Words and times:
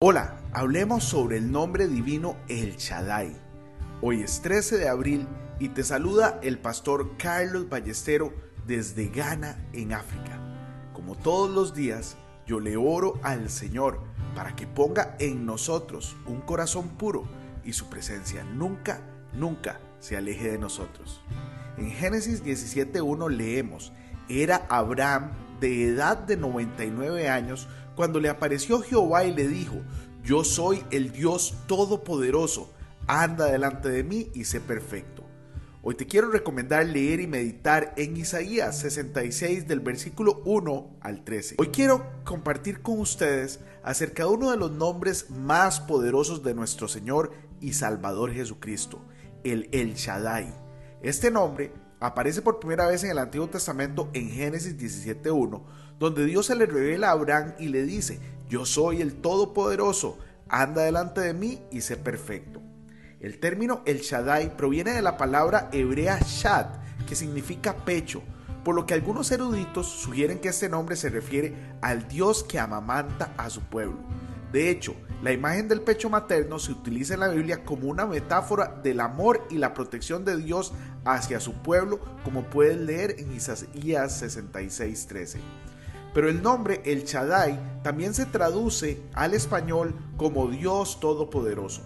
Hola, 0.00 0.38
hablemos 0.52 1.02
sobre 1.02 1.38
el 1.38 1.50
nombre 1.50 1.88
divino 1.88 2.36
El 2.46 2.76
Shaddai. 2.76 3.36
Hoy 4.00 4.22
es 4.22 4.40
13 4.42 4.78
de 4.78 4.88
abril 4.88 5.26
y 5.58 5.70
te 5.70 5.82
saluda 5.82 6.38
el 6.44 6.60
pastor 6.60 7.16
Carlos 7.16 7.68
Ballestero 7.68 8.32
desde 8.64 9.08
Ghana, 9.08 9.58
en 9.72 9.92
África. 9.92 10.38
Como 10.92 11.16
todos 11.16 11.50
los 11.50 11.74
días, 11.74 12.16
yo 12.46 12.60
le 12.60 12.76
oro 12.76 13.18
al 13.24 13.50
Señor 13.50 13.98
para 14.36 14.54
que 14.54 14.68
ponga 14.68 15.16
en 15.18 15.44
nosotros 15.44 16.14
un 16.26 16.42
corazón 16.42 16.90
puro 16.90 17.24
y 17.64 17.72
su 17.72 17.90
presencia 17.90 18.44
nunca, 18.44 19.00
nunca 19.32 19.80
se 19.98 20.16
aleje 20.16 20.52
de 20.52 20.58
nosotros. 20.58 21.24
En 21.76 21.90
Génesis 21.90 22.44
17.1 22.44 23.30
leemos, 23.30 23.92
era 24.28 24.64
Abraham 24.68 25.32
de 25.60 25.88
edad 25.88 26.18
de 26.18 26.36
99 26.36 27.28
años 27.28 27.68
cuando 27.94 28.20
le 28.20 28.28
apareció 28.28 28.80
Jehová 28.80 29.24
y 29.24 29.34
le 29.34 29.48
dijo, 29.48 29.76
yo 30.22 30.44
soy 30.44 30.84
el 30.90 31.10
Dios 31.12 31.54
Todopoderoso, 31.66 32.72
anda 33.06 33.46
delante 33.46 33.88
de 33.88 34.04
mí 34.04 34.30
y 34.34 34.44
sé 34.44 34.60
perfecto. 34.60 35.24
Hoy 35.80 35.94
te 35.94 36.06
quiero 36.06 36.30
recomendar 36.30 36.84
leer 36.84 37.20
y 37.20 37.26
meditar 37.26 37.94
en 37.96 38.16
Isaías 38.16 38.78
66 38.80 39.66
del 39.66 39.80
versículo 39.80 40.42
1 40.44 40.98
al 41.00 41.24
13. 41.24 41.54
Hoy 41.58 41.68
quiero 41.68 42.04
compartir 42.24 42.82
con 42.82 43.00
ustedes 43.00 43.60
acerca 43.82 44.24
de 44.24 44.30
uno 44.30 44.50
de 44.50 44.56
los 44.56 44.72
nombres 44.72 45.30
más 45.30 45.80
poderosos 45.80 46.42
de 46.42 46.54
nuestro 46.54 46.88
Señor 46.88 47.32
y 47.60 47.72
Salvador 47.72 48.32
Jesucristo, 48.32 49.00
el 49.44 49.68
El 49.72 49.94
Shaddai. 49.94 50.52
Este 51.00 51.30
nombre 51.30 51.72
aparece 52.00 52.42
por 52.42 52.60
primera 52.60 52.86
vez 52.86 53.04
en 53.04 53.10
el 53.10 53.18
Antiguo 53.18 53.48
Testamento 53.48 54.08
en 54.12 54.30
Génesis 54.30 54.76
17.1, 54.76 55.62
donde 55.98 56.24
Dios 56.24 56.46
se 56.46 56.54
le 56.54 56.66
revela 56.66 57.08
a 57.08 57.12
Abraham 57.12 57.54
y 57.58 57.68
le 57.68 57.82
dice, 57.84 58.20
yo 58.48 58.64
soy 58.64 59.00
el 59.00 59.14
Todopoderoso, 59.16 60.18
anda 60.48 60.82
delante 60.82 61.20
de 61.20 61.34
mí 61.34 61.60
y 61.70 61.80
sé 61.80 61.96
perfecto. 61.96 62.60
El 63.20 63.40
término 63.40 63.82
El 63.84 63.98
Shaddai 63.98 64.56
proviene 64.56 64.92
de 64.92 65.02
la 65.02 65.16
palabra 65.16 65.68
hebrea 65.72 66.20
Shad, 66.20 66.66
que 67.06 67.16
significa 67.16 67.74
pecho, 67.84 68.22
por 68.64 68.74
lo 68.74 68.86
que 68.86 68.94
algunos 68.94 69.30
eruditos 69.32 69.86
sugieren 69.88 70.38
que 70.38 70.48
este 70.48 70.68
nombre 70.68 70.94
se 70.94 71.08
refiere 71.08 71.54
al 71.80 72.06
Dios 72.06 72.44
que 72.44 72.58
amamanta 72.58 73.32
a 73.36 73.50
su 73.50 73.62
pueblo. 73.62 73.98
De 74.52 74.70
hecho, 74.70 74.94
la 75.22 75.32
imagen 75.32 75.68
del 75.68 75.82
pecho 75.82 76.08
materno 76.08 76.58
se 76.58 76.72
utiliza 76.72 77.14
en 77.14 77.20
la 77.20 77.28
Biblia 77.28 77.64
como 77.64 77.88
una 77.88 78.06
metáfora 78.06 78.80
del 78.82 79.00
amor 79.00 79.46
y 79.50 79.58
la 79.58 79.74
protección 79.74 80.24
de 80.24 80.36
Dios 80.36 80.72
hacia 81.04 81.40
su 81.40 81.54
pueblo, 81.54 82.00
como 82.24 82.44
puedes 82.44 82.78
leer 82.78 83.16
en 83.18 83.34
Isaías 83.34 84.22
66:13. 84.22 85.38
Pero 86.14 86.30
el 86.30 86.42
nombre 86.42 86.80
El 86.84 87.04
Shaddai 87.04 87.80
también 87.82 88.14
se 88.14 88.26
traduce 88.26 89.02
al 89.12 89.34
español 89.34 89.94
como 90.16 90.48
Dios 90.48 90.98
Todopoderoso, 91.00 91.82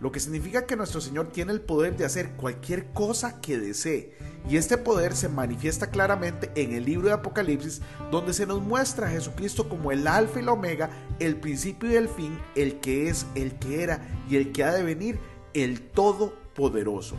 lo 0.00 0.12
que 0.12 0.20
significa 0.20 0.66
que 0.66 0.76
nuestro 0.76 1.00
Señor 1.00 1.32
tiene 1.32 1.52
el 1.52 1.62
poder 1.62 1.96
de 1.96 2.04
hacer 2.04 2.32
cualquier 2.32 2.92
cosa 2.92 3.40
que 3.40 3.58
desee, 3.58 4.14
y 4.48 4.56
este 4.56 4.78
poder 4.78 5.14
se 5.16 5.28
manifiesta 5.28 5.90
claramente 5.90 6.50
en 6.54 6.72
el 6.72 6.84
libro 6.84 7.08
de 7.08 7.14
Apocalipsis, 7.14 7.80
donde 8.10 8.32
se 8.32 8.46
nos 8.46 8.62
muestra 8.62 9.08
a 9.08 9.10
Jesucristo 9.10 9.68
como 9.68 9.90
el 9.90 10.06
alfa 10.06 10.38
y 10.38 10.42
el 10.42 10.48
omega, 10.48 10.90
el 11.18 11.36
principio 11.36 11.90
y 11.90 11.96
el 11.96 12.08
fin, 12.08 12.38
el 12.54 12.80
que 12.80 13.08
es, 13.08 13.26
el 13.34 13.58
que 13.58 13.82
era 13.82 14.06
y 14.28 14.36
el 14.36 14.52
que 14.52 14.64
ha 14.64 14.72
de 14.72 14.82
venir, 14.82 15.18
el 15.54 15.80
Todopoderoso. 15.80 17.16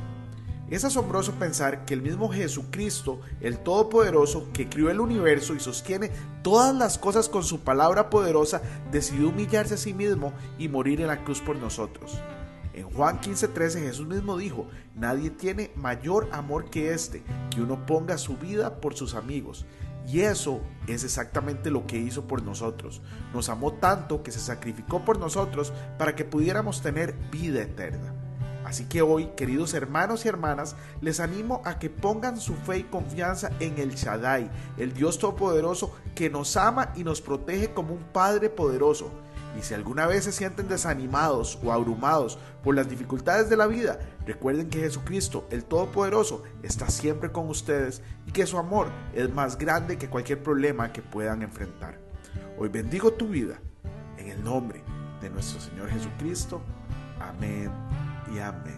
Es 0.69 0.83
asombroso 0.83 1.31
pensar 1.33 1.85
que 1.85 1.93
el 1.93 2.01
mismo 2.01 2.29
Jesucristo, 2.29 3.21
el 3.39 3.57
Todopoderoso, 3.59 4.47
que 4.51 4.67
crió 4.67 4.89
el 4.89 4.99
universo 4.99 5.55
y 5.55 5.61
sostiene 5.61 6.11
todas 6.43 6.75
las 6.75 6.97
cosas 6.97 7.29
con 7.29 7.43
su 7.43 7.61
palabra 7.61 8.09
poderosa, 8.09 8.61
decidió 8.91 9.29
humillarse 9.29 9.75
a 9.75 9.77
sí 9.77 9.93
mismo 9.93 10.33
y 10.59 10.67
morir 10.67 10.99
en 10.99 11.07
la 11.07 11.23
cruz 11.23 11.39
por 11.39 11.55
nosotros. 11.55 12.19
En 12.77 12.83
Juan 12.91 13.19
15:13 13.19 13.81
Jesús 13.81 14.07
mismo 14.07 14.37
dijo, 14.37 14.67
nadie 14.93 15.31
tiene 15.31 15.71
mayor 15.75 16.29
amor 16.31 16.69
que 16.69 16.93
este, 16.93 17.23
que 17.49 17.59
uno 17.59 17.87
ponga 17.87 18.19
su 18.19 18.37
vida 18.37 18.79
por 18.79 18.93
sus 18.93 19.15
amigos. 19.15 19.65
Y 20.07 20.21
eso 20.21 20.61
es 20.85 21.03
exactamente 21.03 21.71
lo 21.71 21.87
que 21.87 21.97
hizo 21.97 22.27
por 22.27 22.43
nosotros. 22.43 23.01
Nos 23.33 23.49
amó 23.49 23.73
tanto 23.73 24.21
que 24.21 24.31
se 24.31 24.39
sacrificó 24.39 25.03
por 25.03 25.17
nosotros 25.17 25.73
para 25.97 26.15
que 26.15 26.23
pudiéramos 26.23 26.83
tener 26.83 27.15
vida 27.31 27.63
eterna. 27.63 28.13
Así 28.67 28.83
que 28.83 29.01
hoy, 29.01 29.27
queridos 29.37 29.73
hermanos 29.73 30.25
y 30.25 30.27
hermanas, 30.27 30.75
les 30.99 31.21
animo 31.21 31.61
a 31.63 31.79
que 31.79 31.89
pongan 31.89 32.37
su 32.37 32.53
fe 32.53 32.79
y 32.79 32.83
confianza 32.83 33.49
en 33.61 33.77
el 33.77 33.95
Shaddai, 33.95 34.51
el 34.77 34.93
Dios 34.93 35.19
Todopoderoso 35.19 35.95
que 36.15 36.29
nos 36.29 36.57
ama 36.57 36.91
y 36.93 37.05
nos 37.05 37.21
protege 37.21 37.73
como 37.73 37.93
un 37.93 38.03
Padre 38.11 38.49
poderoso. 38.49 39.09
Y 39.57 39.61
si 39.61 39.73
alguna 39.73 40.05
vez 40.05 40.25
se 40.25 40.33
sienten 40.33 40.67
desanimados 40.67 41.57
o 41.63 41.71
abrumados 41.71 42.39
por 42.61 42.75
las 42.75 42.89
dificultades 42.89 43.49
de 43.49 43.55
la 43.55 43.67
vida, 43.67 43.99
recuerden 44.25 44.69
que 44.69 44.81
Jesucristo, 44.81 45.47
el 45.49 45.63
Todopoderoso, 45.63 46.43
está 46.61 46.89
siempre 46.89 47.31
con 47.31 47.47
ustedes 47.47 48.01
y 48.25 48.33
que 48.33 48.45
su 48.45 48.57
amor 48.57 48.89
es 49.13 49.33
más 49.33 49.57
grande 49.57 49.97
que 49.97 50.09
cualquier 50.09 50.43
problema 50.43 50.91
que 50.91 51.01
puedan 51.01 51.41
enfrentar. 51.41 52.01
Hoy 52.59 52.67
bendigo 52.67 53.13
tu 53.13 53.29
vida 53.29 53.61
en 54.17 54.27
el 54.27 54.43
nombre 54.43 54.83
de 55.21 55.29
nuestro 55.29 55.61
Señor 55.61 55.89
Jesucristo. 55.89 56.61
Amén 57.21 57.71
y 58.33 58.39
amén. 58.39 58.75